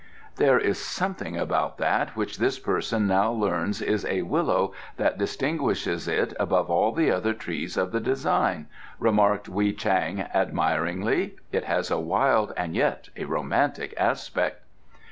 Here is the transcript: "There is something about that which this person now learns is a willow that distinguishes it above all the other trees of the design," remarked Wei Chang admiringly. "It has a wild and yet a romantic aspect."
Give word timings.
"There 0.37 0.57
is 0.57 0.79
something 0.83 1.37
about 1.37 1.77
that 1.77 2.15
which 2.15 2.39
this 2.39 2.57
person 2.57 3.05
now 3.05 3.31
learns 3.31 3.83
is 3.83 4.03
a 4.05 4.23
willow 4.23 4.73
that 4.97 5.19
distinguishes 5.19 6.07
it 6.07 6.33
above 6.39 6.71
all 6.71 6.91
the 6.91 7.11
other 7.11 7.35
trees 7.35 7.77
of 7.77 7.91
the 7.91 7.99
design," 7.99 8.65
remarked 8.97 9.47
Wei 9.47 9.73
Chang 9.73 10.21
admiringly. 10.33 11.35
"It 11.51 11.65
has 11.65 11.91
a 11.91 11.99
wild 11.99 12.51
and 12.57 12.75
yet 12.75 13.09
a 13.15 13.25
romantic 13.25 13.93
aspect." 13.95 14.63